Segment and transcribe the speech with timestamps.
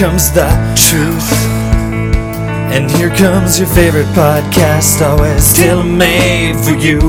[0.00, 0.48] here comes the
[0.88, 1.32] truth.
[2.72, 7.00] And here comes your favorite podcast, always tailor made for you.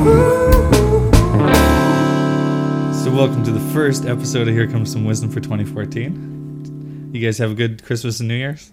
[2.93, 7.11] So, welcome to the first episode of Here Comes Some Wisdom for 2014.
[7.13, 8.71] You guys have a good Christmas and New Year's?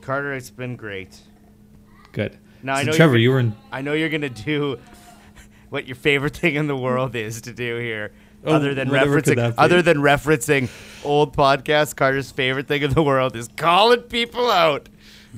[0.00, 1.18] Carter, it's been great.
[2.12, 2.38] Good.
[2.62, 3.54] Now, I know Trevor, you're- were in.
[3.72, 4.78] I know you're gonna do
[5.70, 8.12] what your favorite thing in the world is to do here.
[8.46, 10.68] Oh, other than whatever could that referencing, other than referencing
[11.04, 14.88] old podcast, Carter's favorite thing in the world is calling people out.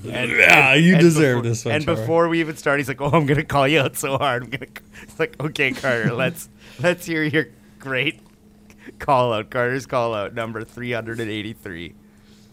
[0.05, 3.25] And, Yeah, you deserve this one, And before we even start, he's like, "Oh, I'm
[3.27, 4.45] gonna call you out so hard.
[4.45, 4.67] I'm gonna."
[5.03, 6.49] It's like, "Okay, Carter, let's
[6.81, 7.47] let's hear your
[7.79, 8.21] great
[8.99, 11.95] call out." Carter's call out number 383.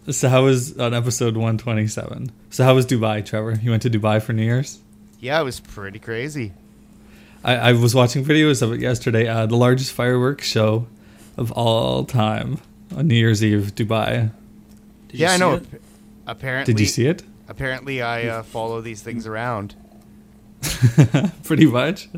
[0.10, 2.32] So, how was on episode 127?
[2.50, 3.60] So, how was Dubai, Trevor?
[3.62, 4.80] You went to Dubai for New Year's?
[5.20, 6.54] Yeah, it was pretty crazy.
[7.44, 9.28] I, I was watching videos of it yesterday.
[9.28, 10.88] Uh, the largest fireworks show
[11.38, 12.60] of all time
[12.96, 14.32] on New Year's Eve, Dubai.
[15.10, 15.56] Did you yeah, I know.
[15.56, 15.66] it?
[16.26, 17.24] Apparently, Did you see it?
[17.48, 19.76] Apparently, I uh, follow these things around.
[21.44, 22.10] Pretty much.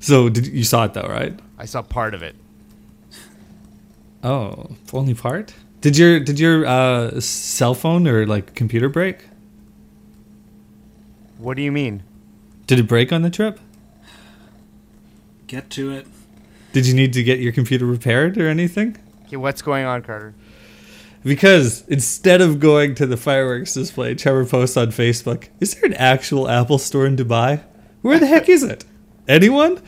[0.00, 1.38] So, did you saw it though, right?
[1.58, 2.36] I saw part of it.
[4.22, 5.54] Oh, only part.
[5.80, 9.24] Did your did your uh, cell phone or like computer break?
[11.38, 12.02] What do you mean?
[12.66, 13.60] Did it break on the trip?
[15.46, 16.06] Get to it.
[16.72, 18.96] Did you need to get your computer repaired or anything?
[19.28, 20.34] Okay, what's going on, Carter?
[21.22, 25.94] Because instead of going to the fireworks display, Trevor posts on Facebook, "Is there an
[25.94, 27.62] actual Apple store in Dubai?
[28.00, 28.84] Where the heck is it?
[29.28, 29.80] Anyone?"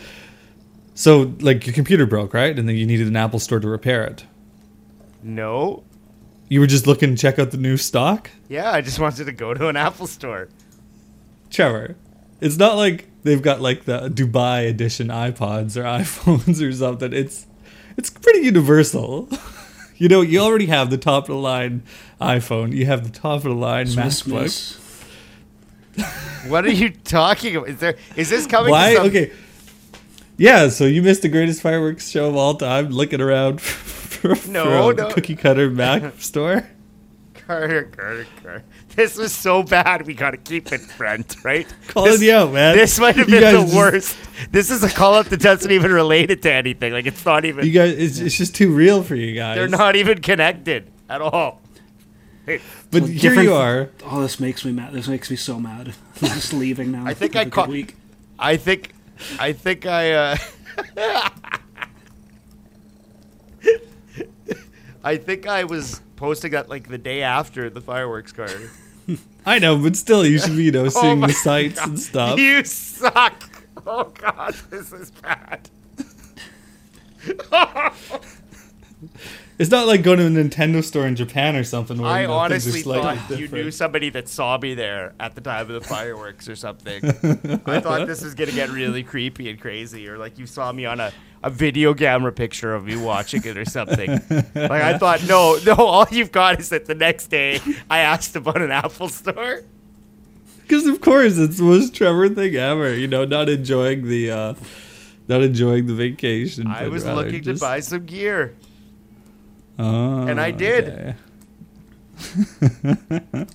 [0.94, 2.58] So, like, your computer broke, right?
[2.58, 4.24] And then you needed an Apple store to repair it.
[5.22, 5.84] No.
[6.48, 9.32] You were just looking to check out the new stock, Yeah, I just wanted to
[9.32, 10.48] go to an Apple store.
[11.48, 11.96] Trevor.
[12.42, 17.12] It's not like they've got like the Dubai edition iPods or iPhones or something.
[17.14, 17.46] It's
[18.00, 19.28] it's pretty universal.
[19.96, 21.82] you know, you already have the top of the line
[22.20, 22.72] iPhone.
[22.72, 24.78] You have the top of the line Swiss MacBook.
[26.48, 27.68] What are you talking about?
[27.68, 28.70] Is there is this coming?
[28.70, 28.94] Why?
[28.94, 29.30] Some, Okay.
[30.38, 34.48] Yeah, so you missed the greatest fireworks show of all time, looking around for, for
[34.50, 35.10] No, a no.
[35.10, 36.66] cookie cutter Mac store.
[37.34, 38.64] Carter, Carter, Carter.
[39.00, 40.06] This was so bad.
[40.06, 41.36] We got to keep it, Brent.
[41.42, 41.66] Right?
[41.86, 42.76] Calling this, you out, man.
[42.76, 44.16] This might have You been the just- worst.
[44.50, 46.92] This is a call up that doesn't even relate it to anything.
[46.92, 47.64] Like it's not even.
[47.64, 49.56] You guys, it's, it's just too real for you guys.
[49.56, 51.62] they're not even connected at all.
[52.46, 52.60] But
[52.92, 53.88] Well, here you are.
[54.04, 54.92] Oh, this makes me mad.
[54.92, 55.88] This makes me so mad.
[56.22, 57.06] I'm just leaving now.
[57.06, 57.96] I think Have I a good caught- week.
[58.38, 58.92] I think,
[59.38, 60.12] I think I.
[60.12, 60.36] Uh,
[65.02, 68.70] I think I was posting that like the day after the fireworks, Carter.
[69.46, 71.88] I know, but still, you should be, you know, Oh seeing my the sights God.
[71.88, 72.38] and stuff.
[72.38, 73.42] You suck.
[73.86, 75.68] Oh God, this is bad.
[79.60, 81.98] It's not like going to a Nintendo store in Japan or something.
[81.98, 85.42] Where I you know, honestly thought you knew somebody that saw me there at the
[85.42, 87.04] time of the fireworks or something.
[87.66, 90.86] I thought this was gonna get really creepy and crazy, or like you saw me
[90.86, 91.12] on a,
[91.42, 94.10] a video camera picture of me watching it or something.
[94.10, 97.60] like I thought, no, no, all you've got is that the next day
[97.90, 99.60] I asked about an Apple store.
[100.62, 102.94] Because of course, it's the most Trevor thing ever.
[102.94, 104.54] You know, not enjoying the, uh,
[105.28, 106.66] not enjoying the vacation.
[106.66, 108.54] I was rather looking just- to buy some gear.
[109.82, 110.88] Oh, and I did.
[110.88, 111.14] okay.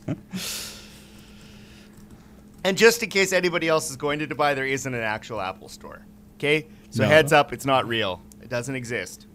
[2.63, 5.69] And just in case anybody else is going to Dubai, there isn't an actual Apple
[5.69, 6.03] store.
[6.37, 7.09] Okay, so No.
[7.09, 8.23] heads up, it's not real.
[8.41, 9.27] It doesn't exist.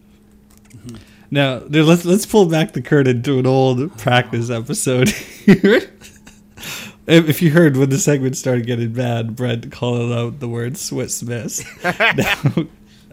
[0.70, 0.96] Mm-hmm.
[1.30, 5.08] Now, dude, let's let's pull back the curtain to an old practice episode
[5.44, 5.92] here.
[7.06, 10.76] if, if you heard when the segment started getting bad, Brent called out the word
[10.76, 11.64] Swiss Miss.
[11.84, 12.36] now,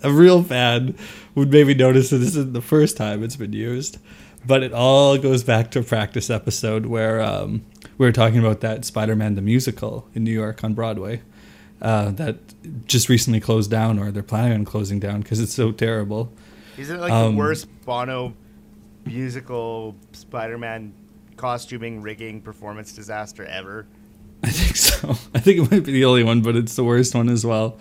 [0.03, 0.95] a real fan
[1.35, 3.97] would maybe notice that this isn't the first time it's been used,
[4.45, 7.63] but it all goes back to a practice episode where um,
[7.97, 11.21] we were talking about that Spider-Man the musical in New York on Broadway.
[11.79, 12.37] Uh, that
[12.87, 16.31] just recently closed down, or they're planning on closing down because it's so terrible.
[16.75, 18.33] Is it like Um, the worst Bono
[19.05, 20.93] musical Spider-Man
[21.35, 23.85] costuming, rigging, performance disaster ever?
[24.43, 25.09] I think so.
[25.35, 27.77] I think it might be the only one, but it's the worst one as well.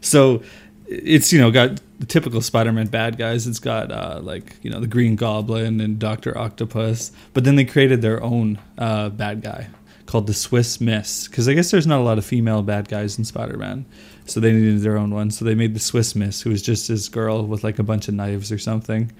[0.00, 0.42] So
[0.88, 3.46] it's you know got the typical Spider-Man bad guys.
[3.46, 7.64] It's got uh, like you know the Green Goblin and Doctor Octopus, but then they
[7.64, 9.68] created their own uh, bad guy
[10.06, 13.18] called the Swiss Miss because I guess there's not a lot of female bad guys
[13.18, 13.84] in Spider-Man,
[14.24, 15.30] so they needed their own one.
[15.30, 18.08] So they made the Swiss Miss, who was just this girl with like a bunch
[18.08, 19.12] of knives or something.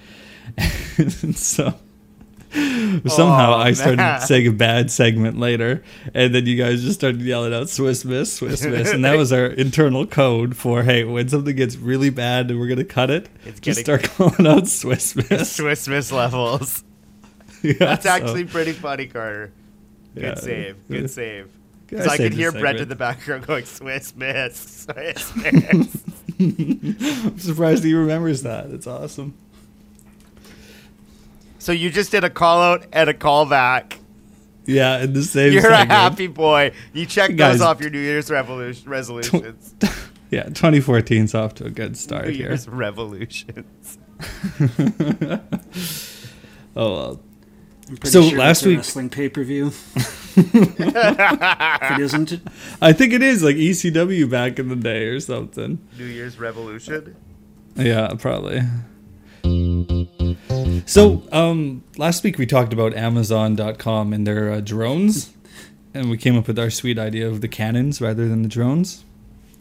[1.35, 1.75] so
[3.07, 4.21] Somehow Oh, I started man.
[4.21, 5.83] saying a bad segment later,
[6.15, 9.33] and then you guys just started yelling out Swiss Miss, Swiss Miss, and that was
[9.33, 13.29] our internal code for hey, when something gets really bad and we're gonna cut it,
[13.45, 15.53] It's just getting- start calling out Swiss Miss.
[15.57, 16.85] Swiss Miss levels.
[17.63, 19.53] Yeah, That's so- actually pretty funny, Carter.
[20.15, 20.35] Good Yeah.
[20.37, 20.77] save.
[20.89, 21.47] Good save.
[21.47, 21.49] I
[21.91, 24.57] Because I, saved could hear Brent in the background going Swiss Miss,
[24.87, 26.05] Swiss Miss.
[26.41, 28.67] I'm surprised he remembers that.
[28.67, 29.35] It's awesome.
[31.59, 33.99] So you just did a call out and a call back.
[34.67, 35.53] Yeah, in the same.
[35.53, 35.91] You're segment.
[35.91, 36.73] a happy boy.
[36.93, 39.75] You check Guys- those off your New Year's revolution resolutions.
[40.31, 42.33] Yeah, 2014's off to a good start here.
[42.35, 43.99] New Year's revolutions.
[46.77, 47.21] Oh well.
[47.89, 49.73] I'm pretty So, sure last it's a week- wrestling pay per view.
[50.37, 52.41] it isn't,
[52.83, 55.79] I think it is like ECW back in the day or something.
[55.97, 57.17] New Year's revolution.
[57.75, 58.61] Yeah, probably.
[60.87, 65.35] So, um, last week we talked about Amazon.com and their uh, drones,
[65.93, 69.05] and we came up with our sweet idea of the cannons rather than the drones.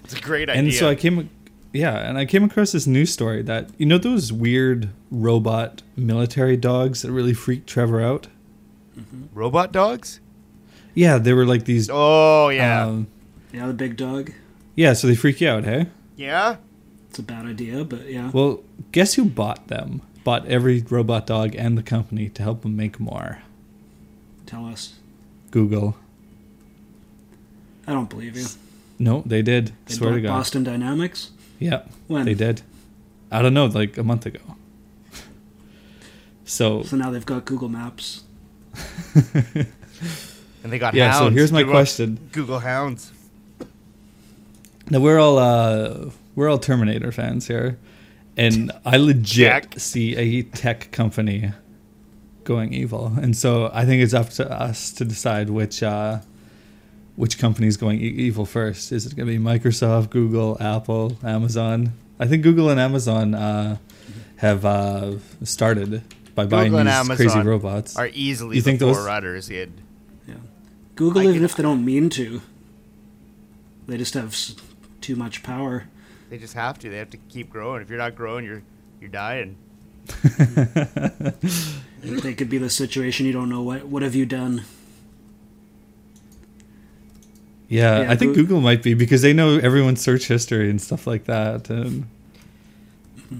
[0.03, 0.61] It's a great idea.
[0.63, 1.29] And so I came,
[1.73, 6.55] yeah, and I came across this news story that you know those weird robot military
[6.55, 8.27] dogs that really freaked Trevor out.
[9.33, 10.19] Robot dogs?
[10.93, 11.89] Yeah, they were like these.
[11.91, 12.85] Oh yeah.
[12.85, 13.07] um,
[13.51, 14.31] yeah, the big dog.
[14.75, 15.87] yeah, so they freak you out, hey?
[16.15, 16.57] yeah?
[17.09, 18.31] It's a bad idea, but yeah.
[18.31, 20.01] Well, guess who bought them?
[20.27, 23.43] Bought every robot dog and the company to help them make more.
[24.45, 24.95] Tell us.
[25.51, 25.95] Google.
[27.87, 28.45] I don't believe you.
[28.99, 29.71] No, they did.
[29.85, 30.27] They Swear to God.
[30.33, 31.31] Boston Dynamics.
[31.59, 32.25] Yeah, When?
[32.25, 32.61] they did.
[33.31, 34.41] I don't know, like a month ago.
[36.43, 38.23] So So now they've got Google Maps.
[40.63, 42.19] And they got yeah, so here's my Google- question.
[42.33, 43.13] Google hounds.
[44.89, 47.77] Now we're all uh we're all Terminator fans here,
[48.37, 49.79] and I legit Check.
[49.79, 51.51] see a tech company
[52.43, 56.19] going evil, and so I think it's up to us to decide which uh
[57.15, 58.91] which company is going e- evil first.
[58.91, 61.93] Is it going to be Microsoft, Google, Apple, Amazon?
[62.19, 63.77] I think Google and Amazon uh,
[64.37, 66.03] have uh, started
[66.35, 67.97] by buying Google and these crazy robots.
[67.97, 69.73] Are easily You think the those- forerunners in.
[70.27, 70.35] Yeah.
[70.95, 72.41] Google, I even can- if they don't mean to,
[73.87, 74.35] they just have
[75.01, 75.85] too much power.
[76.29, 76.89] They just have to.
[76.89, 77.81] They have to keep growing.
[77.81, 78.63] If you're not growing, you're
[78.99, 79.57] you're dying.
[82.01, 84.63] They could be the situation you don't know what what have you done.
[87.67, 90.81] Yeah, Yeah, I think Goo- Google might be because they know everyone's search history and
[90.81, 91.69] stuff like that.
[91.69, 92.05] And
[93.19, 93.39] mm-hmm.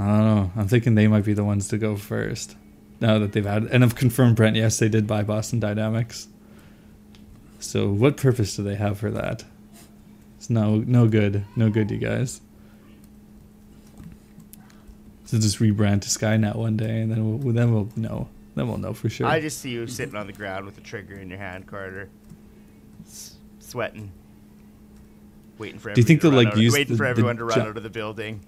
[0.00, 0.52] I don't know.
[0.56, 2.54] I'm thinking they might be the ones to go first.
[3.00, 4.56] Now that they've had, and I've confirmed, Brent.
[4.56, 6.28] Yes, they did buy Boston Dynamics.
[7.58, 9.44] So, what purpose do they have for that?
[10.36, 12.40] It's no, no good, no good, you guys.
[15.24, 18.28] So just rebrand to Skynet one day, and then we'll, then we'll know.
[18.54, 19.26] Then we'll know for sure.
[19.26, 22.08] I just see you sitting on the ground with a trigger in your hand, Carter,
[23.06, 24.12] S- sweating,
[25.58, 25.92] waiting for.
[25.92, 27.54] Do you think they'll, like, run out- use waiting the- for the everyone to run
[27.58, 28.40] ju- out of the building?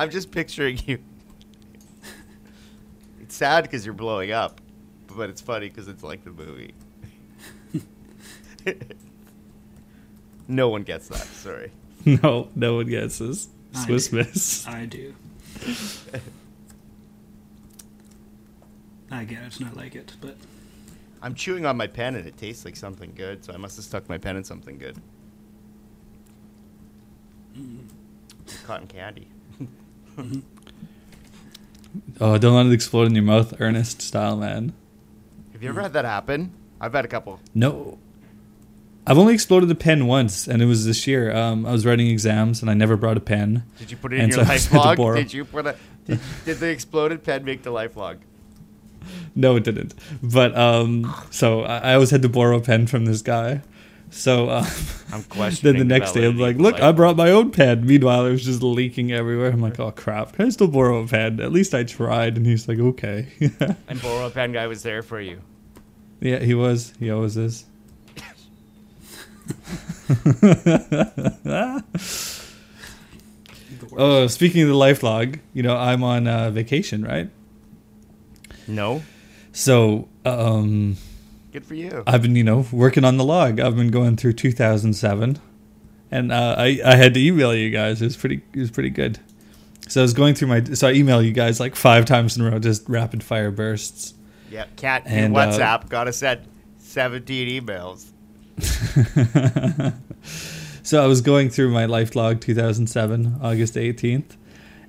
[0.00, 0.98] I'm just picturing you.
[3.20, 4.58] It's sad because you're blowing up,
[5.14, 6.72] but it's funny because it's like the movie.
[10.48, 11.18] no one gets that.
[11.18, 11.70] Sorry.
[12.06, 13.50] no, no one guesses.
[13.74, 14.16] I Swiss do.
[14.16, 14.66] Miss.
[14.66, 15.14] I do.
[19.10, 19.46] I get it.
[19.48, 20.38] It's not like it, but
[21.20, 23.84] I'm chewing on my pen and it tastes like something good, so I must have
[23.84, 24.96] stuck my pen in something good.
[27.54, 27.80] Mm.
[28.64, 29.28] Cotton candy.
[32.20, 34.72] Oh, don't let it explode in your mouth, Ernest style, man.
[35.52, 36.52] Have you ever had that happen?
[36.80, 37.40] I've had a couple.
[37.54, 37.98] No.
[39.06, 41.34] I've only exploded a pen once, and it was this year.
[41.34, 43.64] Um, I was writing exams, and I never brought a pen.
[43.78, 45.16] Did you put it in your so life log?
[45.16, 45.76] Did you put a?
[46.06, 48.18] Did, did the exploded pen make the life log?
[49.34, 49.94] No, it didn't.
[50.22, 53.62] But um, so I, I always had to borrow a pen from this guy.
[54.10, 54.66] So um,
[55.12, 55.74] I'm questioning.
[55.78, 58.44] then the next day, I'm like, "Look, I brought my own pen." Meanwhile, it was
[58.44, 59.50] just leaking everywhere.
[59.50, 60.32] I'm like, "Oh crap!
[60.32, 61.40] Can I still borrow a pen?
[61.40, 63.28] At least I tried." And he's like, "Okay."
[63.88, 65.40] And borrow a pen guy was there for you.
[66.20, 66.92] yeah, he was.
[66.98, 67.66] He always is.
[73.96, 77.28] Oh, speaking of the life log, you know, I'm on uh, vacation, right?
[78.68, 79.02] No.
[79.52, 80.96] So, um,
[81.52, 82.02] Good for you.
[82.06, 83.60] I've been, you know, working on the log.
[83.60, 85.38] I've been going through 2007,
[86.10, 88.02] and uh, I I had to email you guys.
[88.02, 89.18] It was pretty it was pretty good.
[89.88, 90.64] So I was going through my.
[90.64, 94.14] So I email you guys like five times in a row, just rapid fire bursts.
[94.50, 96.40] Yeah, cat And, uh, WhatsApp got to send
[96.78, 98.10] 17 emails.
[100.82, 104.36] So I was going through my life log 2007, August 18th,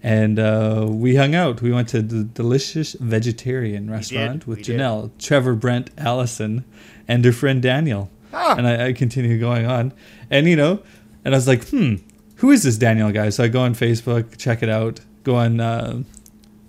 [0.04, 1.62] and uh, we hung out.
[1.62, 4.80] We went to the delicious vegetarian restaurant with we did.
[4.80, 6.66] Janelle, Trevor, Brent, Allison,
[7.08, 8.10] and her friend Daniel.
[8.34, 8.56] Ah.
[8.58, 9.94] And I, I continue going on,
[10.30, 10.82] and you know,
[11.24, 11.96] and I was like, hmm,
[12.38, 13.30] who is this Daniel guy?
[13.30, 16.04] So I go on Facebook, check it out, go on uh,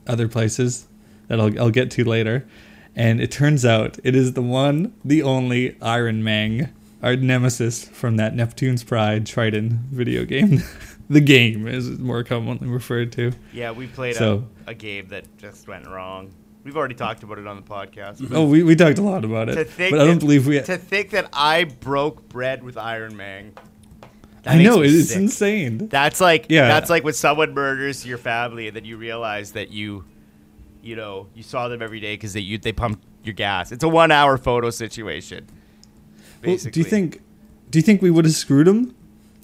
[0.07, 0.87] other places
[1.29, 2.47] that I'll, I'll get to later.
[2.95, 8.17] And it turns out it is the one, the only Iron Man, our nemesis from
[8.19, 10.63] that Neptune's Pride Triton video game.
[11.13, 13.33] the game is more commonly referred to.
[13.53, 16.33] Yeah, we played So- a, a game that just went wrong.
[16.65, 18.19] We've already talked about it on the podcast.
[18.19, 18.37] Mm-hmm.
[18.37, 19.55] Oh, we, we talked a lot about it.
[19.57, 20.61] to think But I don't that- believe we.
[20.61, 23.53] to think that I broke bread with Iron Man.
[24.45, 25.17] I know, it's sick.
[25.19, 25.89] insane.
[25.89, 26.67] That's like Yeah.
[26.69, 30.05] that's like when someone murders your family and then you realize that you,
[30.83, 33.71] you know, you saw them every day because they you, they pumped your gas.
[33.71, 35.47] It's a one hour photo situation.
[35.49, 36.71] Well, Basically.
[36.73, 37.21] do you think?
[37.71, 38.95] Do you think we would have screwed him?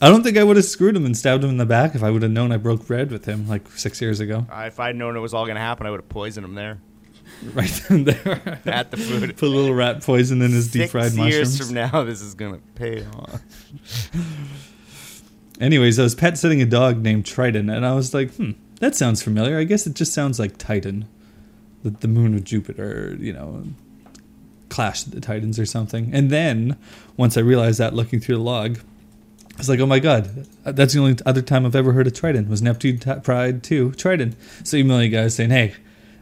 [0.01, 2.03] I don't think I would have screwed him and stabbed him in the back if
[2.03, 4.47] I would have known I broke bread with him like six years ago.
[4.51, 6.79] Uh, if I'd known it was all gonna happen, I would have poisoned him there
[7.55, 8.61] Right then there.
[8.67, 9.37] at the food.
[9.37, 11.59] Put a little rat poison in his deep Six fried years mushrooms.
[11.59, 13.41] from now, this is gonna pay off.
[15.61, 18.95] Anyways, I was pet sitting a dog named Triton, and I was like, hmm, that
[18.95, 19.59] sounds familiar.
[19.59, 21.09] I guess it just sounds like Titan,
[21.83, 23.65] the, the moon of Jupiter, you know,
[24.69, 26.11] Clash of the Titans or something.
[26.13, 26.79] And then,
[27.17, 28.79] once I realized that looking through the log,
[29.59, 32.15] I was like, oh my god, that's the only other time I've ever heard of
[32.15, 34.37] Triton was Neptune T- Pride 2, Triton.
[34.63, 35.75] So email you guys saying, hey,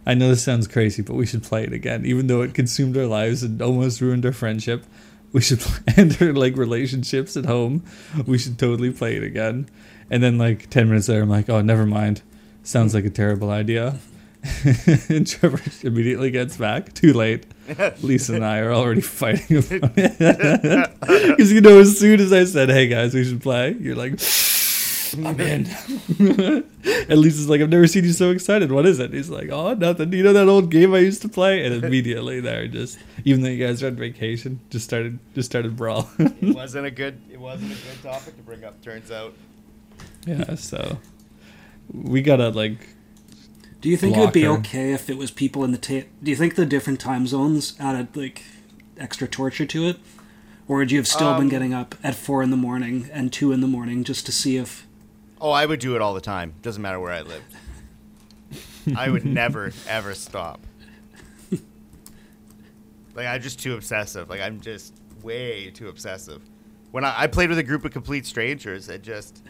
[0.06, 2.96] I know this sounds crazy, but we should play it again, even though it consumed
[2.96, 4.86] our lives and almost ruined our friendship.
[5.32, 5.62] We should
[5.98, 7.84] end our like relationships at home.
[8.26, 9.68] We should totally play it again.
[10.08, 12.22] And then like ten minutes later, I'm like, oh, never mind.
[12.62, 13.98] Sounds like a terrible idea.
[15.08, 16.92] And Trevor immediately gets back.
[16.94, 17.46] Too late.
[18.02, 20.90] Lisa and I are already fighting about it.
[21.36, 24.20] Because you know, as soon as I said, "Hey guys, we should play," you're like,
[25.24, 25.66] "I'm in."
[27.08, 28.70] At Lisa's like, "I've never seen you so excited.
[28.72, 30.12] What is it?" He's like, "Oh, nothing.
[30.12, 33.48] You know that old game I used to play?" And immediately there, just even though
[33.48, 36.08] you guys are on vacation, just started just started brawl.
[36.18, 37.20] it wasn't a good.
[37.30, 38.80] It wasn't a good topic to bring up.
[38.82, 39.34] Turns out.
[40.26, 40.98] yeah, so
[41.92, 42.88] we gotta like
[43.80, 46.30] Do you think it would be okay if it was people in the ta- Do
[46.30, 48.42] you think the different time zones added like
[48.99, 49.99] extra torture to it,
[50.66, 53.33] or would you have still Um, been getting up at four in the morning and
[53.33, 54.87] two in the morning just to see if?
[55.40, 56.54] Oh, I would do it all the time.
[56.62, 57.54] Doesn't matter where I lived.
[58.97, 60.61] I would never ever stop.
[63.14, 64.28] Like I'm just too obsessive.
[64.28, 66.42] Like I'm just way too obsessive.
[66.90, 69.42] When I, I played with a group of complete strangers, it just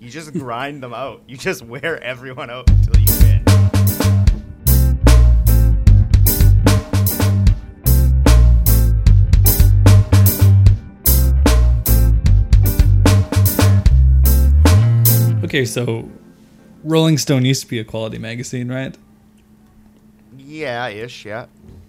[0.00, 1.22] you just grind them out.
[1.26, 3.06] You just wear everyone out until you
[15.56, 15.64] okay.
[15.64, 16.08] So
[16.84, 18.96] Rolling Stone used to be a quality magazine, right?
[20.36, 21.24] Yeah, ish.
[21.24, 21.46] Yeah.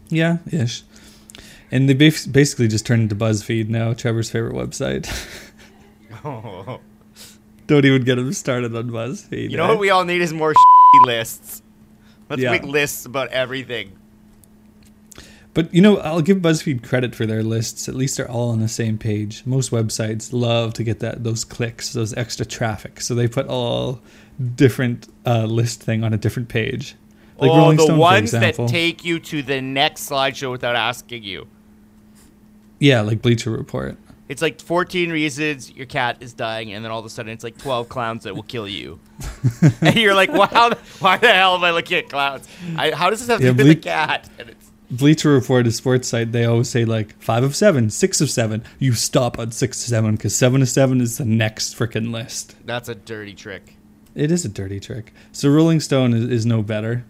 [0.10, 0.84] Yeah, ish.
[1.72, 5.06] And they basically just turned into BuzzFeed now, Trevor's favorite website.
[6.24, 6.80] Oh.
[7.68, 9.52] Don't even get him started on BuzzFeed.
[9.52, 9.70] You know eh?
[9.70, 10.54] what we all need is more
[11.04, 11.62] lists.
[12.30, 12.52] Let's Yeah.
[12.52, 13.92] make lists about everything.
[15.58, 17.90] But you know, I'll give BuzzFeed credit for their lists.
[17.90, 19.42] At least they're all on the same page.
[19.44, 23.02] Most websites love to get that those clicks, those extra traffic.
[23.02, 24.00] So they put all
[24.54, 26.94] different uh, list thing on a different page.
[27.40, 30.76] Like oh, Rolling the Stone, for ones that take you to the next slideshow without
[30.76, 31.48] asking you.
[32.78, 33.98] yeah, like Bleacher Report.
[34.30, 37.44] It's like 14 reasons your cat is dying, and then all of a sudden it's
[37.44, 39.00] like 12 clowns that will kill you.
[39.82, 42.48] and you're like, wow, why the hell am I looking at clowns?
[42.76, 44.30] I, how does this have to Yeah, do with the Ble- cat?
[44.90, 48.64] Bleacher Report, a sports site, they always say like five of seven, six of seven.
[48.80, 52.56] You stop on six to seven because seven to seven is the next freaking list.
[52.66, 53.76] that's a dirty trick.
[54.16, 55.14] It is a dirty trick.
[55.32, 57.04] So Rolling Stone is, is no better.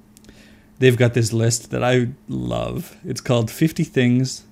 [0.80, 2.98] They've got this list that I love.
[3.06, 4.44] It's called 50 Things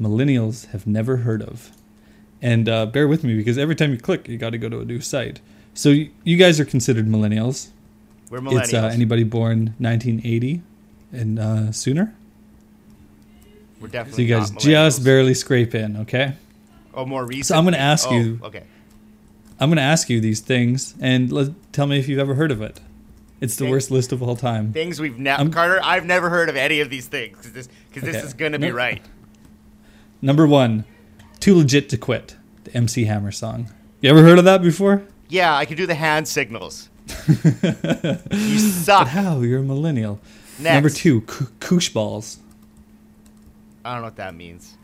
[0.00, 1.70] Millennials Have Never Heard of.
[2.40, 4.80] And uh, bear with me because every time you click, you got to go to
[4.80, 5.40] a new site.
[5.74, 7.68] So y- you guys are considered millennials.
[8.30, 8.60] We're millennials.
[8.64, 10.62] It's uh, anybody born 1980
[11.12, 12.14] and uh, sooner.
[13.92, 16.34] We're So you guys just barely scrape in, okay?
[16.94, 17.46] Oh, more recent.
[17.46, 18.62] So I'm gonna ask oh, you- Okay.
[19.60, 22.50] I'm going to ask you these things and let, tell me if you've ever heard
[22.50, 22.80] of it.
[23.40, 23.70] It's the Okay.
[23.70, 24.72] worst list of all time.
[24.72, 25.48] Things we've never.
[25.48, 28.26] Carter, I've never heard of any of these things because this because this Okay.
[28.26, 28.74] is gonna be No.
[28.74, 29.00] right.
[30.20, 30.84] Number one,
[31.38, 33.68] Too Legit to Quit, the MC Hammer song.
[34.00, 35.02] You ever heard of that before?
[35.28, 36.88] Yeah, I can do the hand signals.
[38.32, 39.06] You suck.
[39.08, 39.40] How?
[39.40, 40.18] You're a millennial.
[40.58, 40.74] Next.
[40.74, 41.20] Number two,
[41.60, 42.38] koosh balls.
[43.84, 44.76] I don't know what that means.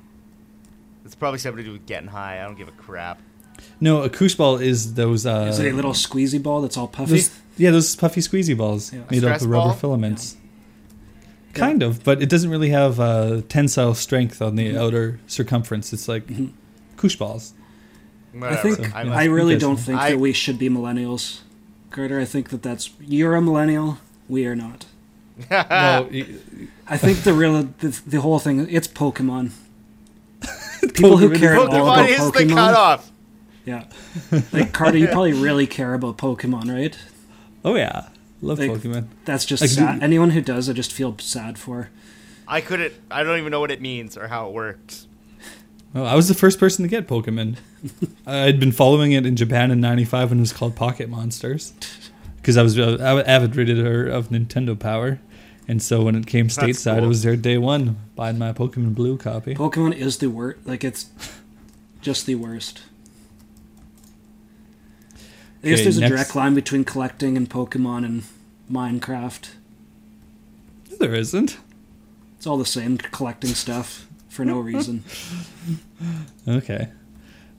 [1.04, 2.40] It's probably something to do with getting high.
[2.40, 3.20] I don't give a crap.
[3.80, 5.26] No, a koosh ball is those.
[5.26, 7.12] Uh, Is it a little squeezy ball that's all puffy?
[7.12, 9.00] those, yeah, those puffy squeezy balls Yeah.
[9.10, 9.72] made up of rubber ball?
[9.74, 10.36] filaments.
[11.52, 14.78] Kind of, but it doesn't really have uh, tensile strength on the Mm-hmm.
[14.78, 15.92] outer circumference.
[15.92, 16.24] It's like
[16.96, 17.54] koosh balls.
[18.32, 18.74] I Whatever.
[18.76, 21.40] think I'm I a- really don't think I- that we should be millennials,
[21.90, 22.20] Carter.
[22.20, 23.98] I think that that's you're a millennial.
[24.28, 24.86] We are not.
[25.50, 26.26] No, y-
[26.88, 29.52] I think the real the, the whole thing it's Pokemon.
[30.94, 32.54] People who Pokemon- care all Pokemon about is the Pokemon.
[32.54, 33.12] cutoff.
[33.66, 33.84] Yeah,
[34.52, 36.96] like Carter, you probably really care about Pokemon, right?
[37.64, 38.08] oh yeah,
[38.40, 39.06] love Like- Pokemon.
[39.26, 40.02] That's just Like, sad.
[40.02, 41.90] Anyone who does, I just feel sad for.
[42.48, 42.94] I couldn't.
[43.10, 45.06] I don't even know what it means or how it works.
[45.92, 47.56] Well, I was the first person to get Pokemon.
[48.26, 51.72] I'd been following it in Japan in '95 when it was called Pocket Monsters,
[52.36, 55.20] because I was uh, an avid reader of Nintendo Power,
[55.70, 57.04] and so when it came stateside, cool.
[57.04, 59.54] I was there day one buying my Pokemon Blue copy.
[59.54, 60.66] Pokemon is the worst.
[60.66, 61.08] Like it's
[62.00, 62.80] just the worst.
[65.62, 68.22] I guess Okay, there's a next- direct line between collecting and Pokemon and
[68.70, 69.50] Minecraft.
[70.98, 71.58] There isn't.
[72.36, 75.04] It's all the same, collecting stuff for no reason.
[76.48, 76.88] Okay,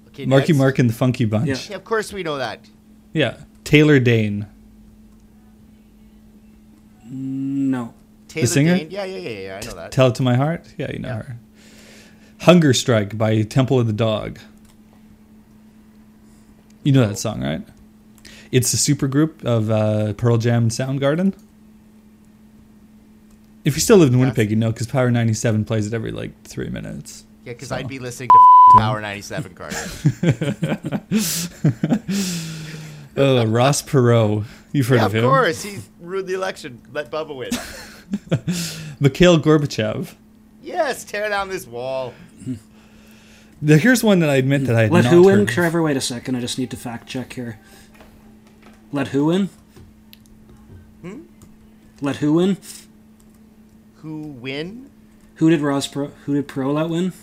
[0.07, 0.57] Okay, Marky next.
[0.57, 1.47] Mark and the Funky Bunch.
[1.47, 1.57] Yeah.
[1.69, 2.59] Yeah, of course we know that.
[3.13, 4.47] Yeah, Taylor Dayne.
[7.05, 7.93] No.
[8.33, 8.77] Taylor singer?
[8.77, 8.91] Dayne?
[8.91, 9.59] Yeah, yeah, yeah, yeah.
[9.61, 9.91] I know that.
[9.91, 10.65] Tell it to my heart.
[10.77, 11.15] Yeah, you know Yeah.
[11.23, 11.37] her.
[12.41, 14.39] Hunger Strike by Temple of the Dog.
[16.83, 17.61] You know that song, right?
[18.51, 21.33] It's a supergroup of uh, Pearl Jam and Soundgarden.
[23.63, 24.19] If you still live in.
[24.19, 27.25] Winnipeg, you know because Power 97 plays it every like three minutes.
[27.45, 27.75] Yeah, because So.
[27.75, 31.01] I'd be listening to Power 97, Carter.
[33.17, 34.45] Oh, Ross Perot.
[34.71, 35.25] You've heard yeah, of him.
[35.25, 35.61] of course.
[35.63, 36.81] He ruined the election.
[36.93, 37.49] Let Bubba win.
[38.99, 40.15] Mikhail Gorbachev.
[40.61, 42.13] yes, tear down this wall.
[43.61, 45.41] The, here's one that I admit that I had Let not who heard in?
[45.41, 45.49] of.
[45.49, 46.35] Trevor, wait a second.
[46.35, 47.59] I just need to fact check here.
[48.91, 49.49] Let who in?
[51.01, 51.21] Hmm?
[52.01, 52.57] Let who in?
[53.97, 54.89] Who win?
[55.35, 56.11] Who did Ross Perot?
[56.25, 57.13] Who did Perot let win?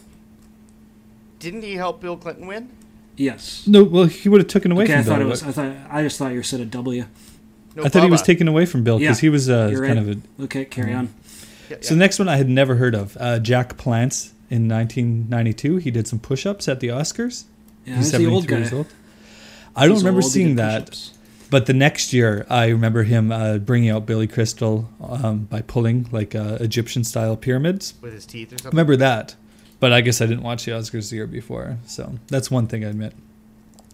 [1.40, 2.70] Didn't he help Bill Clinton win?
[3.16, 3.66] Yes.
[3.66, 5.26] No, well, he would have taken away Okay, from I thought Bill.
[5.26, 5.42] it was.
[5.42, 5.76] I thought.
[5.90, 7.04] I just thought you said a W.
[7.78, 9.80] No, I thought he was taken away from Bill because Yeah, he was uh, kind
[9.80, 9.96] right.
[9.96, 10.08] of
[10.40, 11.08] a Okay, carry on.
[11.70, 13.16] Yeah, So the next one I had never heard of.
[13.20, 15.76] Uh, Jack Palance in 1992.
[15.76, 17.44] He did some push-ups at the Oscars.
[17.86, 18.58] Yeah, He's he's the old 73 guy.
[18.62, 18.86] years old.
[19.76, 21.18] I don't He's remember old, seeing that, push-ups.
[21.50, 26.08] but the next year I remember him uh, bringing out Billy Crystal um, by pulling
[26.10, 27.94] like uh, Egyptian-style pyramids.
[28.00, 28.70] with his teeth or I something.
[28.70, 29.36] remember that,
[29.78, 32.84] but I guess I didn't watch the Oscars the year before, so that's one thing
[32.84, 33.12] I admit.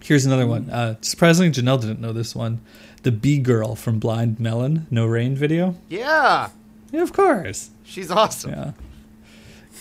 [0.05, 0.69] Here's another one.
[0.71, 2.61] Uh, surprisingly, Janelle didn't know this one.
[3.03, 5.77] The Bee Girl from Blind Melon, No Rain video.
[5.89, 6.51] Yeah,
[6.93, 7.71] Yeah, of course.
[7.85, 8.51] she's awesome.
[8.53, 8.73] Yeah.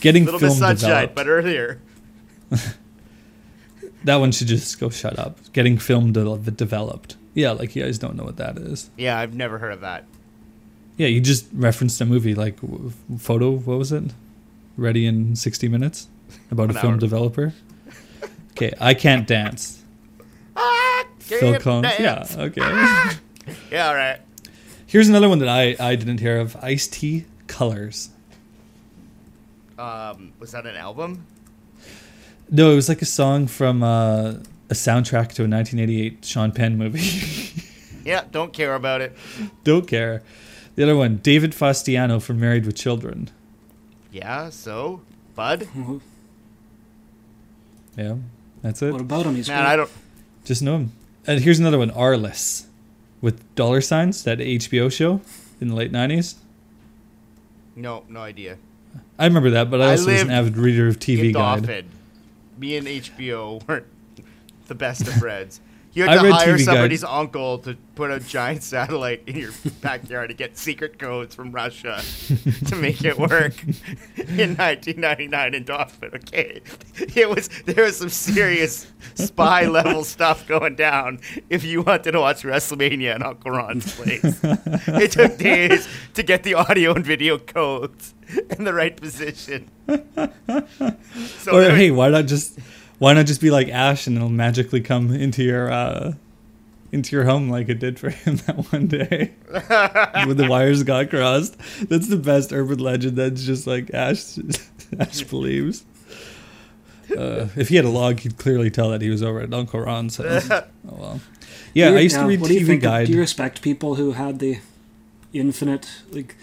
[0.01, 1.15] Getting Little Miss film Sunshine, developed.
[1.15, 1.81] but earlier.
[4.05, 5.37] That one should just go shut up.
[5.53, 7.15] Getting film de- developed.
[7.33, 8.89] Yeah, like you guys don't know what that is.
[8.97, 10.03] Yeah, I've never heard of that.
[10.97, 13.51] Yeah, you just referenced a movie like w- photo.
[13.51, 14.13] What was it?
[14.75, 16.07] Ready in sixty minutes
[16.51, 16.99] about a film hour.
[16.99, 17.53] developer.
[18.51, 19.82] Okay, I can't dance.
[21.23, 21.87] Ah, Phil can't Collins.
[21.99, 22.15] Yeah.
[22.15, 22.37] dance.
[22.37, 22.61] Okay.
[23.69, 24.19] Yeah, all right.
[24.87, 26.55] Here's another one that I I didn't hear of.
[26.63, 28.09] Ice T Colors.
[29.77, 31.25] Um, was that an album?
[32.49, 34.33] No, it was like a song from uh,
[34.69, 37.49] a soundtrack to a 1988 Sean Penn movie.
[38.05, 39.15] Yeah, don't care about it.
[39.63, 40.23] don't care.
[40.75, 43.29] The other one, David Faustino from Married with Children.
[44.11, 44.99] Yeah, so,
[45.35, 45.69] Bud?
[45.73, 46.01] Well,
[47.97, 48.15] Yeah,
[48.61, 48.91] that's it.
[48.91, 49.35] What about him?
[49.35, 49.69] He's Man, great.
[49.71, 49.89] I don't.
[50.43, 50.91] Just know him.
[51.25, 52.65] And here's another one, Arliss,
[53.21, 55.21] with dollar signs, that HBO show
[55.61, 56.35] in the late 90s.
[57.75, 58.57] No, no idea.
[59.17, 61.61] I remember that, but I I also was an avid reader of TV Guide.
[61.61, 61.89] Dauphin.
[62.57, 63.87] Me and HBO weren't
[64.67, 65.59] the best of friends.
[65.93, 66.65] You I had to hire TV Guide.
[66.65, 69.51] somebody's uncle to put a giant satellite in your
[69.81, 72.01] backyard to get secret codes from Russia
[72.65, 76.09] to make it work in 1999 in Dauphin.
[76.15, 76.61] Okay,
[77.15, 82.19] it was there was some serious spy level stuff going down if you wanted to
[82.19, 84.39] watch WrestleMania in Uncle Ron's place.
[84.43, 88.15] it took days to get the audio and video codes
[88.57, 89.69] in the right position.
[91.37, 92.57] So Or hey, why not just
[92.99, 96.13] why not just be like Ash and it'll magically come into your uh
[96.91, 99.31] into your home like it did for him that one day
[100.27, 101.57] when the wires got crossed.
[101.89, 103.17] That's the best urban legend.
[103.17, 104.37] That's just like Ash.
[104.99, 105.83] Ash believes.
[107.17, 109.79] Uh, if he had a log, he'd clearly tell that he was over at Uncle
[109.81, 110.49] Ron's house.
[110.49, 111.19] oh well.
[111.73, 113.07] Yeah, you- I used to read what do you TV think of- Guide.
[113.07, 114.59] do you respect people who had the
[115.33, 116.35] infinite like?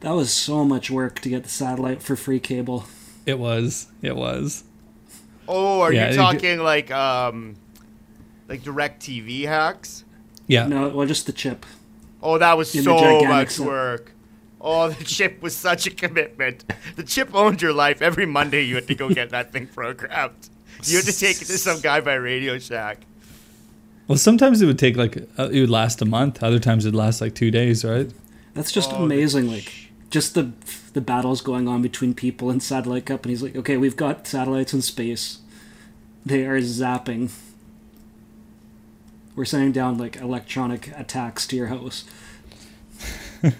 [0.00, 2.84] That was so much work to get the satellite for free cable.
[3.24, 3.86] It was.
[4.02, 4.64] It was.
[5.48, 7.54] Oh, are Yeah, you it- talking like um,
[8.48, 10.04] like direct TV hacks?
[10.46, 10.66] Yeah.
[10.66, 11.64] No, well, just the chip.
[12.22, 13.66] Oh, that was In the so gigantic much set.
[13.66, 14.12] work.
[14.60, 16.64] Oh, the chip was such a commitment.
[16.96, 18.00] The chip owned your life.
[18.00, 20.48] Every Monday you had to go get that thing programmed.
[20.84, 22.98] You had to take it to some guy by Radio Shack.
[24.08, 26.42] Well, sometimes it would take like uh, it would last a month.
[26.42, 28.10] Other times it'd last like two days, right?
[28.54, 29.48] That's just Oh, the amazing.
[29.50, 29.72] Like
[30.10, 30.52] just the
[30.94, 33.42] the battles going on between people and satellite companies.
[33.42, 35.38] Like, okay, we've got satellites in space.
[36.24, 37.30] They are zapping.
[39.36, 42.04] We're sending down like electronic attacks to your house.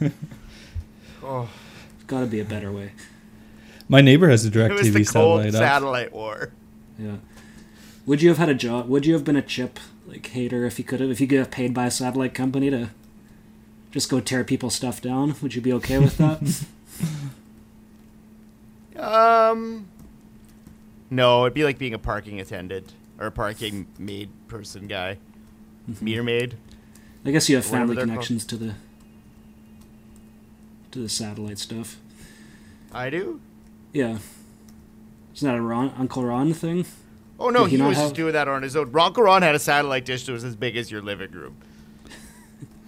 [1.26, 1.48] Oh,
[2.06, 2.92] Got to be a better way.
[3.88, 5.54] My neighbor has a direct TV satellite up.
[5.54, 6.52] satellite war.
[6.98, 7.16] Yeah.
[8.04, 8.88] Would you have had a job?
[8.88, 11.10] Would you have been a chip like hater if you could have?
[11.10, 12.90] If you could have paid by a satellite company to
[13.90, 15.34] just go tear people's stuff down?
[15.40, 16.64] Would you be okay with that?
[18.96, 19.86] Um,
[21.10, 25.18] no, it'd be like being a parking attendant or a parking maid person guy,
[26.00, 26.56] meter maid.
[27.24, 28.10] I guess you have family they're called.
[28.16, 28.74] connections to the
[30.92, 31.98] to the satellite stuff.
[32.92, 33.40] I do.
[33.92, 34.18] Yeah.
[35.34, 36.86] Isn't that a Ron, Uncle Ron thing?
[37.40, 38.92] Oh no, Did he he was have- just doing that on his own.
[38.92, 41.56] Ronco Ron had a satellite dish that was as big as your living room.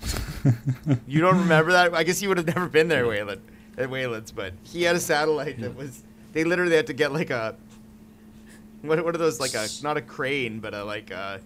[1.09, 1.92] you don't remember that?
[1.95, 3.40] I guess you would have never been there, Wayland,
[3.79, 6.03] at Wayland's, but he had a satellite that was.
[6.33, 7.57] They literally had to get like a.
[8.83, 11.41] What, what are those like a not a crane but a like a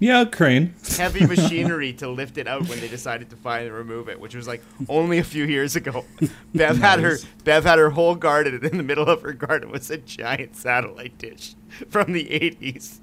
[0.00, 0.74] Yeah, crane.
[0.96, 4.46] heavy machinery to lift it out when they decided to finally remove it, which was
[4.46, 6.04] like only a few years ago.
[6.54, 9.70] Bev had her Bev had her whole garden, and in the middle of her garden
[9.70, 11.54] was a giant satellite dish
[11.88, 12.98] from the '80s,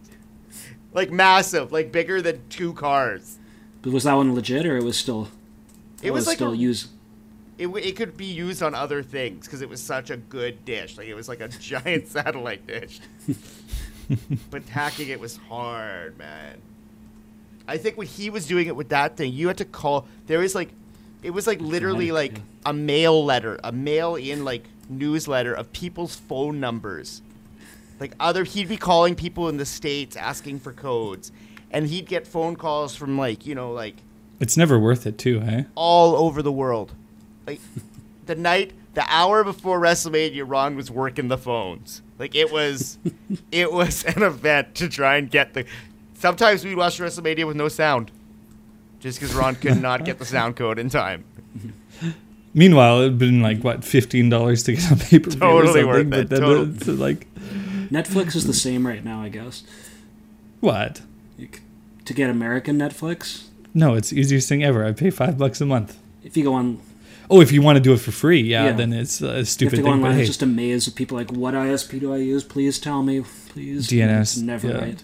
[0.94, 3.38] like massive, like bigger than two cars.
[3.82, 5.30] But was that one legit or it was still?
[6.04, 6.90] It was like still a- used.
[7.58, 10.98] It, it could be used on other things because it was such a good dish.
[10.98, 13.00] Like it was like a giant satellite dish.
[14.52, 16.62] but hacking it was hard, man.
[17.68, 20.08] I think when he was doing it with that thing, you had to call.
[20.28, 20.70] There was like,
[21.24, 26.16] it was like literally like a mail letter, a mail in like newsletter of people's
[26.16, 27.22] phone numbers.
[28.00, 31.32] Like other, he'd be calling people in the states asking for codes,
[31.72, 33.96] and he'd get phone calls from like you know like
[34.40, 35.64] It's never worth it, too, eh?
[35.76, 36.94] all over the world.
[37.48, 37.60] Like
[38.26, 42.02] the night, the hour before WrestleMania, Ron was working the phones.
[42.18, 42.98] Like it was,
[43.52, 45.66] it was an event to try and get the.
[46.16, 48.10] Sometimes we'd watch WrestleMania with no sound,
[49.00, 51.24] just because Ron could not get the sound code in time.
[52.54, 55.30] Meanwhile, it'd been like what fifteen dollars to get on paper.
[55.32, 56.70] Totally or worth something, it, But then totally.
[56.76, 57.28] it's like
[57.90, 59.64] Netflix is the same right now, I guess.
[60.62, 61.02] what?
[61.38, 61.60] You c-
[62.06, 64.86] to get American Netflix, No, it's the easiest thing ever.
[64.86, 65.98] I pay five bucks a month.
[66.24, 66.80] if you go on,
[67.30, 68.72] Oh, if you want to do it for free, yeah, Yeah.
[68.74, 69.94] then it's a you have stupid to go thing.
[69.94, 70.12] online.
[70.12, 72.44] But hey, It's just amazed maze of people like, what ISP do I use?
[72.44, 73.88] Please tell me, please.
[73.88, 74.78] DNS, It's never yeah.
[74.78, 75.04] right.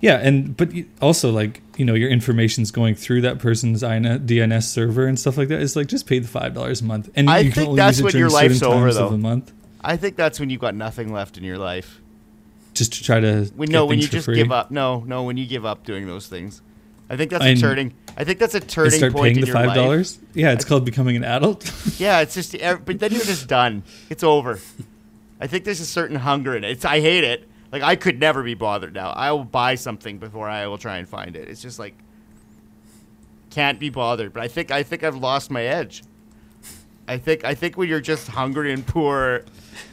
[0.00, 4.62] yeah, and but also like you know your information's going through that person's INA DNS
[4.64, 5.60] server and stuff like that.
[5.60, 7.76] It's like just pay the five dollars a month, and I you can think only
[7.78, 9.14] that's use it when during your life's certain over, times of though.
[9.14, 12.00] a month, I think that's when you've got nothing left in your life.
[12.74, 14.34] just to try to When get no, when you for just free.
[14.36, 14.70] give up.
[14.70, 16.60] No, no, when you give up doing those things.
[17.08, 17.92] I think that's And- a turning.
[18.16, 19.76] I think that's a and turning start point paying in the your five life.
[19.76, 20.18] dollars.
[20.34, 21.70] Yeah, it's called becoming an adult.
[21.98, 23.82] Yeah, it's just, but then you're just done.
[24.10, 24.58] It's over.
[25.40, 26.70] I think there's a certain hunger in it.
[26.70, 27.48] It's, I hate it.
[27.72, 29.10] Like I could never be bothered now.
[29.10, 31.48] I will buy something before I will try and find it.
[31.48, 31.94] It's just like
[33.50, 34.32] can't be bothered.
[34.32, 36.02] But I think I think I've lost my edge.
[37.08, 39.42] I think I think when you're just hungry and poor,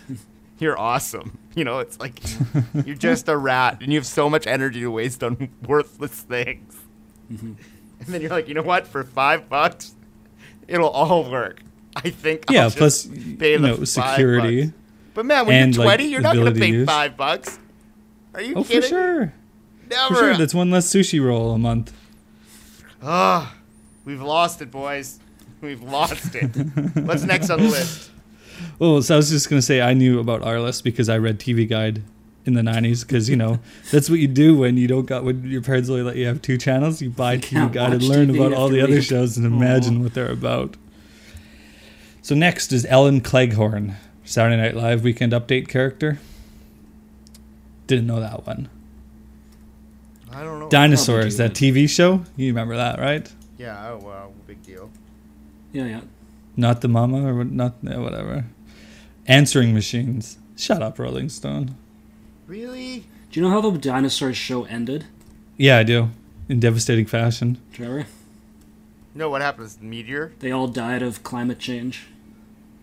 [0.59, 1.37] you're awesome.
[1.55, 2.21] You know, it's like
[2.85, 6.77] you're just a rat and you have so much energy to waste on worthless things.
[7.31, 7.53] Mm-hmm.
[8.05, 8.87] And then you're like, you know what?
[8.87, 9.95] For five bucks,
[10.67, 11.61] it'll all work.
[11.95, 12.45] I think.
[12.49, 14.65] Yeah, plus pay you know security.
[14.65, 14.77] bucks.
[15.13, 17.59] But man, when and, you're like, 20, you're not going to pay five bucks.
[18.33, 18.77] Are you kidding?
[18.77, 19.33] Oh, for sure.
[19.89, 20.15] Never.
[20.15, 21.93] For sure, that's one less sushi roll a month.
[23.01, 23.53] Ah,
[24.05, 25.19] we've lost it, boys.
[25.61, 26.47] We've lost it.
[27.05, 28.09] What's next on the list?
[28.79, 31.67] Well, so I was just gonna say I knew about Arliss because I read TV
[31.67, 32.01] Guide
[32.45, 33.59] in the '90s because you know
[33.91, 36.41] that's what you do when you don't got when your parents only let you have
[36.41, 37.01] two channels.
[37.01, 39.37] You buy TV can't Guide and learn TV, about all have to the other shows
[39.37, 40.03] and imagine Aw.
[40.03, 40.77] what they're about.
[42.21, 46.19] So next is Ellen Cleghorne, Saturday Night Live Weekend Update character.
[47.87, 48.69] Didn't know that one.
[50.31, 50.69] I don't know.
[50.69, 52.23] Dinosaurs, that Probably TV show.
[52.35, 53.31] You remember that, right?
[53.57, 54.89] Yeah, oh wow, big deal.
[55.71, 56.01] Yeah, yeah.
[56.55, 58.45] Not the mama or not yeah, whatever.
[59.27, 60.37] Answering machines.
[60.55, 61.75] Shut up, Rolling Stone.
[62.47, 63.05] Really?
[63.31, 65.05] Do you know how the dinosaur show ended?
[65.57, 66.09] Yeah, I do.
[66.49, 67.57] In devastating fashion.
[67.71, 68.05] Trevor?
[69.15, 69.79] No, what happens?
[69.81, 70.33] Meteor?
[70.39, 72.07] They all died of climate change.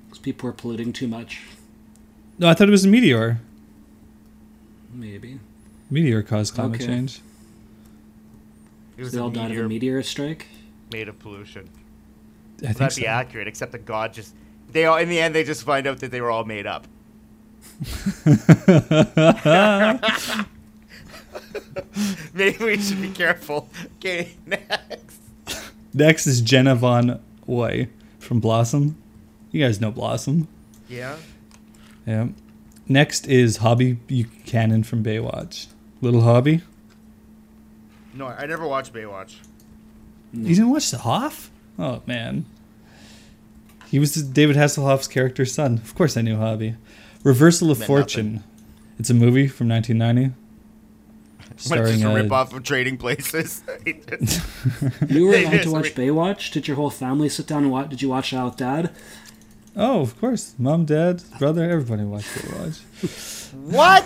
[0.06, 1.42] Because people were polluting too much.
[2.38, 3.40] No, I thought it was a meteor.
[4.92, 5.38] Maybe.
[5.90, 6.86] Meteor caused climate Okay.
[6.86, 7.20] change.
[8.96, 10.46] It was They all died of meteor a meteor strike.
[10.92, 11.68] made of pollution.
[12.62, 13.00] I Would think that so.
[13.00, 13.48] be accurate?
[13.48, 14.34] Except that God just
[14.72, 16.86] they all in the end they just find out that they were all made up.
[22.34, 23.68] Maybe we should be careful.
[23.96, 25.20] Okay, next.
[25.92, 28.96] Next is Jenna Von Oy from Blossom.
[29.50, 30.48] You guys know Blossom.
[30.88, 31.16] Yeah.
[32.06, 32.28] Yeah.
[32.88, 35.66] Next is Hobie Buchannon from Baywatch.
[36.00, 36.62] Little Hobie.
[38.14, 39.36] No, I never watched Baywatch.
[40.32, 41.50] You didn't watch The Hoff?
[41.78, 42.46] Oh man.
[43.90, 45.74] He was David Hasselhoff's character's son.
[45.74, 46.76] Of course I knew Hobie.
[47.22, 48.44] Reversal of Meant Fortune.
[48.98, 50.36] It's a movie from 1990.
[51.68, 53.62] What, just a uh, rip off of Trading Places.
[55.06, 56.52] You were They allowed to watch Baywatch?
[56.52, 57.90] Did your whole family sit down and watch?
[57.90, 58.90] Did you watch that with dad?
[59.76, 60.54] Oh, of course.
[60.58, 63.52] Mom, dad, brother, everybody watched Baywatch.
[63.54, 64.04] what?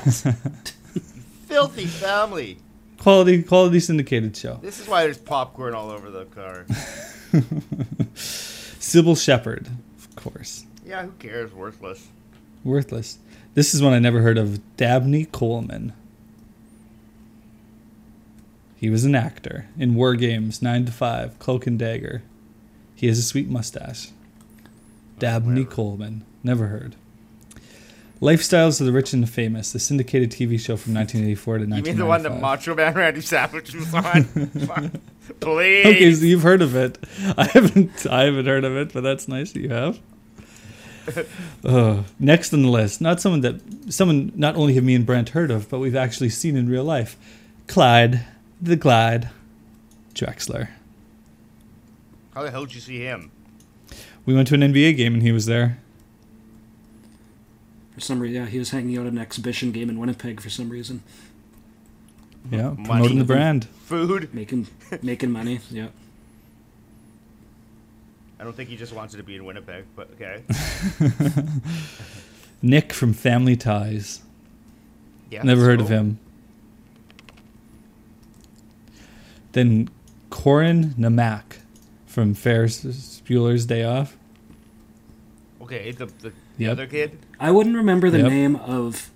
[1.46, 2.58] Filthy family.
[2.98, 4.58] Quality, quality syndicated show.
[4.60, 6.64] This is why there's popcorn all over the car.
[8.16, 10.66] Cybill Shepherd, of course.
[10.84, 11.52] Yeah, who cares?
[11.52, 12.08] Worthless.
[12.64, 13.18] Worthless.
[13.54, 14.60] This is one I never heard of.
[14.76, 15.92] Dabney Coleman.
[18.76, 22.22] He was an actor in War Games, 9 to 5, Cloak and Dagger.
[22.94, 24.08] He has a sweet mustache.
[25.18, 25.74] Dabney whatever.
[25.74, 26.24] Coleman.
[26.42, 26.96] Never heard.
[28.20, 31.82] Lifestyles of the Rich and the Famous, the syndicated TV show from 1984 to You
[31.82, 34.24] mean the one that Macho Man Randy Savage was on?
[35.40, 35.86] Please.
[35.86, 36.98] Okay, so you've heard of it.
[37.36, 38.06] I haven't.
[38.06, 39.98] I haven't heard of it, but that's nice that you have.
[41.64, 45.30] Uh, next on the list, not someone that someone not only have me and Brent
[45.30, 47.16] heard of, but we've actually seen in real life.
[47.66, 48.24] Clyde,
[48.60, 49.30] the Glide,
[50.14, 50.68] Drexler.
[52.34, 53.30] How the hell did you see him?
[54.26, 55.78] We went to an NBA game and he was there.
[57.94, 60.50] For some reason, yeah, he was hanging out at an exhibition game in Winnipeg for
[60.50, 61.02] some reason,
[62.50, 62.84] Yeah, Money.
[62.84, 63.66] promoting the brand.
[63.84, 64.34] Food?
[64.34, 64.66] making
[65.02, 65.60] making money.
[65.70, 65.88] Yeah.
[68.44, 70.42] I don't think he just wanted to be in Winnipeg, but okay.
[72.62, 74.20] Nick from Family Ties.
[75.30, 75.44] Yeah.
[75.44, 76.18] Never heard of him.
[79.52, 79.88] Then
[80.28, 81.60] Corin Namak
[82.04, 82.84] from Ferris
[83.24, 84.14] Bueller's Day Off.
[85.62, 86.72] Okay, the, the, the Yep.
[86.72, 87.18] other kid?
[87.40, 88.28] I wouldn't remember the Yep.
[88.30, 89.10] name of.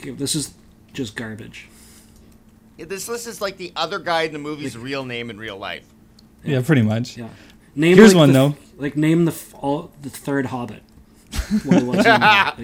[0.00, 0.54] This is
[0.92, 1.66] just garbage.
[2.76, 5.58] Yeah, this list is like the other guy in the movie's real name in real
[5.58, 5.92] life.
[6.44, 7.16] Yeah, pretty much.
[7.16, 7.28] Yeah.
[7.74, 8.56] Name Here's like, one, the, though.
[8.78, 10.82] Like name the f- all the third Hobbit.
[11.64, 12.58] What it was in that.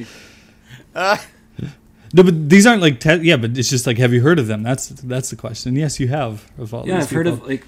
[2.14, 4.46] No, but these aren't like te- yeah, but it's just like have you heard of
[4.46, 4.62] them?
[4.62, 5.76] That's that's the question.
[5.76, 7.66] Yes, you have of all yeah, these I've heard of like.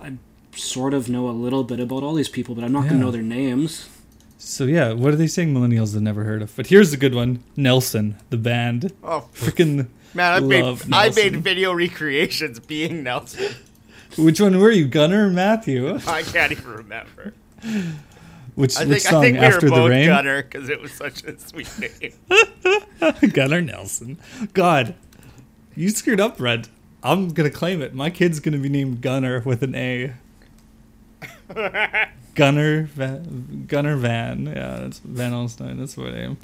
[0.00, 0.12] I
[0.54, 3.10] sort of know a little bit about all these people, but I'm not gonna know
[3.10, 3.88] their names.
[4.38, 6.54] So yeah, what are they saying millennials have never heard of?
[6.54, 8.92] But here's a good one: Nelson, the band.
[9.02, 13.54] Oh, Freaking man, I made, love I made video recreations being Nelson.
[14.18, 15.98] Which one were you, Gunnar or Matthew?
[16.06, 17.34] I can't even remember.
[18.54, 19.22] Which I which think, I song?
[19.22, 20.06] think we After were the rain.
[20.06, 22.12] Gunnar because it was such a sweet name.
[23.32, 24.18] Gunnar Nelson.
[24.52, 24.94] God,
[25.74, 26.68] you screwed up, Red.
[27.02, 27.94] I'm gonna claim it.
[27.94, 30.12] My kid's gonna be named Gunnar with an A.
[32.34, 34.46] Gunnar Van, Gunnar Van.
[34.46, 35.78] Yeah, that's Van Alstyne.
[35.78, 36.36] That's what I am.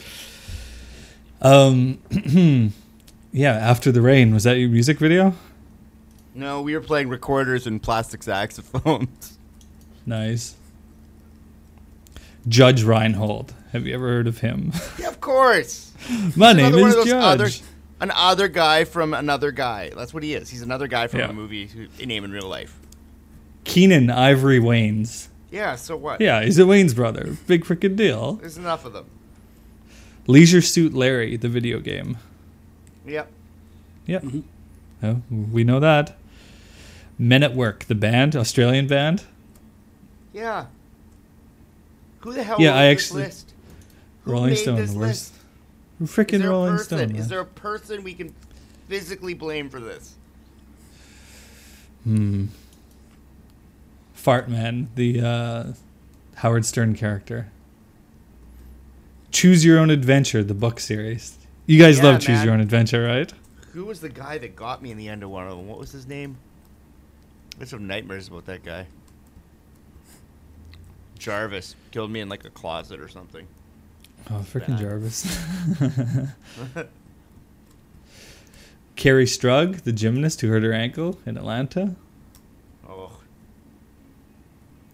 [1.42, 2.72] Um,
[3.33, 3.52] yeah.
[3.54, 5.35] After the rain was that your music video?
[6.35, 9.38] No, we were playing recorders and plastic saxophones.
[10.07, 10.55] Nice.
[12.49, 13.53] Judge Reinhold.
[13.73, 14.73] Have you ever heard of him?
[14.99, 15.93] Yeah, of course.
[16.37, 17.11] My name is Judge.
[17.12, 17.49] other,
[18.01, 19.90] an other guy from another guy.
[19.95, 20.49] That's what he is.
[20.49, 21.29] He's another guy from Yeah.
[21.29, 21.69] a movie
[22.05, 22.79] name in real life.
[23.64, 25.29] Keenen Ivory Wayans.
[25.51, 26.21] Yeah, so what?
[26.21, 27.37] Yeah, he's a Wayans brother.
[27.47, 28.35] Big freaking deal.
[28.35, 29.07] There's enough of them.
[30.27, 32.16] Leisure Suit Larry, the video game.
[33.07, 33.31] Yep.
[34.07, 34.19] Yeah.
[34.21, 34.40] Mm-hmm.
[35.03, 36.16] Oh, we know that.
[37.20, 39.24] Men at Work, the band, Australian band.
[40.33, 40.66] Yeah.
[42.20, 43.52] Who the hell Yeah, I actually- list?
[44.24, 44.96] Who Rolling Stone, the worst.
[44.96, 45.35] list?
[46.04, 46.98] Freaking Rolling person?
[47.11, 47.16] Stone.
[47.16, 48.35] Is there a person we can
[48.88, 50.14] physically blame for this?
[52.04, 52.46] Hmm.
[54.16, 55.72] Fartman, the uh,
[56.37, 57.50] Howard Stern character.
[59.30, 61.37] Choose Your Own Adventure, the book series.
[61.66, 62.42] You guys Yeah, love Choose.
[62.44, 63.30] Your Own Adventure, right?
[63.74, 65.68] Who was the guy that got me in the end of one of them?
[65.68, 66.38] What was his name?
[67.61, 68.87] I some nightmares about that guy.
[71.18, 73.46] Jarvis killed me in like a closet or something.
[74.31, 75.27] Oh, freaking Jarvis.
[78.96, 81.96] Kerri Strug, the gymnast who hurt her ankle in Atlanta.
[82.88, 83.12] Oh,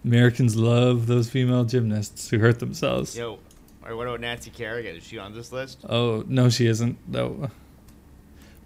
[0.05, 3.17] Americans love those female gymnasts who hurt themselves.
[3.17, 3.39] yo.
[3.85, 4.97] Or what about Nancy Kerrigan?
[4.97, 5.79] Is she on this list?
[5.89, 7.51] Oh no, she isn't though.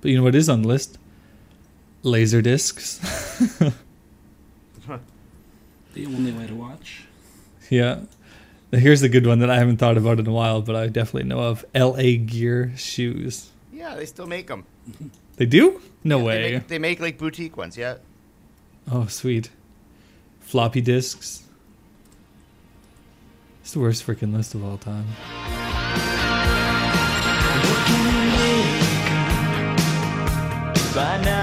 [0.00, 0.96] But you know what is on the list?
[2.02, 2.98] Laser discs.
[5.94, 7.04] The only way to watch.
[7.68, 8.00] yeah.
[8.72, 11.24] Here's a good one that I haven't thought about in a while, but I definitely
[11.28, 11.64] know of.
[11.74, 12.16] L.A.
[12.16, 13.50] Gear shoes.
[13.72, 14.64] Yeah, they still make them.
[15.36, 15.80] They do?
[16.04, 16.52] No They way.
[16.52, 17.76] make, they make like boutique ones.
[17.76, 17.96] Yeah.
[18.90, 19.50] Oh, sweet.
[20.40, 21.42] Floppy disks.
[23.62, 25.06] It's the worst freaking list of all time.
[30.94, 31.39] By now